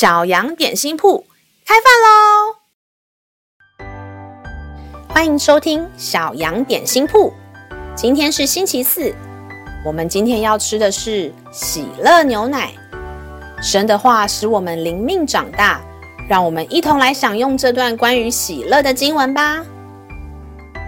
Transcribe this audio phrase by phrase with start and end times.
[0.00, 1.26] 小羊点心铺
[1.66, 1.84] 开饭
[3.84, 3.84] 喽！
[5.10, 7.30] 欢迎收听小羊点心铺。
[7.94, 9.14] 今天是星期四，
[9.84, 12.72] 我们今天要吃的是喜乐牛奶。
[13.62, 15.82] 神的话使我们灵命长大，
[16.30, 19.62] 让我们一同来享用这段关于喜乐的经文吧。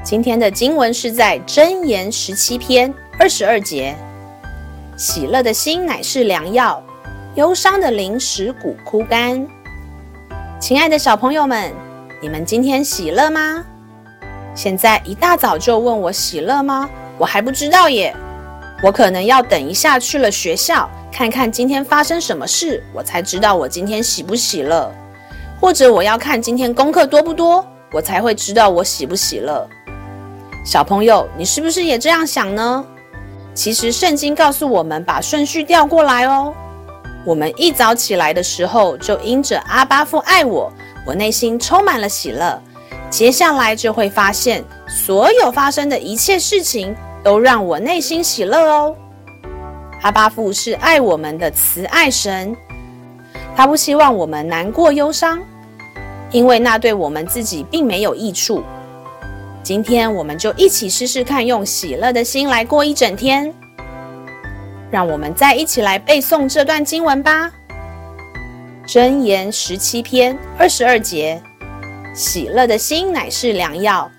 [0.03, 3.94] 今天的经文是在箴言十七篇二十二节
[4.97, 6.83] ：“喜乐的心乃是良药。”
[7.35, 9.46] 忧伤的灵使骨枯干。
[10.61, 11.72] 亲爱的小朋友们，
[12.21, 13.64] 你们今天喜乐吗？
[14.55, 16.91] 现在一大早就问我喜乐吗？
[17.17, 18.14] 我还不知道耶。
[18.82, 24.93] 我可能要等一下去了学校，看看今天发生什么事，我才知道我今天喜不喜乐。
[25.58, 29.67] 或者我要看今天功课多不多，我才会知道我喜不喜乐。
[30.67, 32.84] 小朋友，你是不是也这样想呢？
[33.55, 36.55] 其实圣经告诉我们，把顺序调过来哦。
[37.25, 40.73] 我们一早起来的时候，就因着阿巴父爱我，
[41.06, 42.61] 我内心充满了喜乐。
[43.11, 48.97] 接下来就会发现，所有发生的一切事情都让我内心喜乐哦。
[50.00, 52.56] 阿巴父是爱我们的慈爱神，
[53.55, 55.39] 他不希望我们难过忧伤，
[56.33, 58.65] 因为那对我们自己并没有益处。
[59.62, 63.55] 今天我们就一起试试看，用喜乐的心来过一整天。
[64.92, 67.50] 让我们再一起来背诵这段经文吧。
[68.86, 71.40] 箴言十七篇二十二节：
[72.14, 74.10] 喜乐的心乃是良药，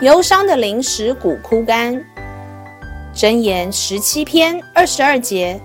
[0.00, 2.04] 忧伤的灵使骨枯干。
[3.14, 5.60] 箴言十七篇二十二节：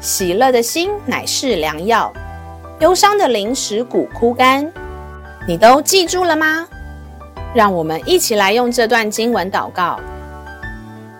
[0.00, 2.12] 喜乐的心乃是良药，
[2.80, 4.70] 忧伤的灵使骨枯干。
[5.48, 6.68] 你都记住了吗？
[7.54, 9.98] 让我们一起来用这段经文祷告。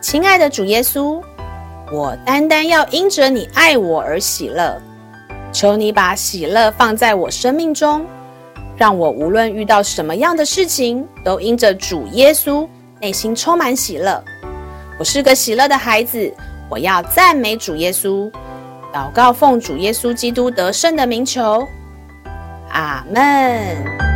[0.03, 1.23] 亲爱的主耶稣。
[1.93, 4.81] 我单单要因着你爱我而喜乐，
[5.53, 8.07] 求你把喜乐放在我生命中，
[8.79, 12.67] 让我无论遇到什么样的事情，都因着主耶稣，
[12.99, 14.25] 内心充满喜乐。
[14.99, 16.33] 我是个喜乐的孩子，
[16.71, 18.33] 我要赞美主耶稣，
[18.91, 21.69] 祷告奉主耶稣基督得胜的名求，
[22.71, 24.12] 阿门。